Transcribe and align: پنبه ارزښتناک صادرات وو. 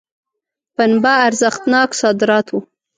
پنبه 0.75 1.11
ارزښتناک 1.27 1.89
صادرات 2.01 2.47
وو. 2.49 2.59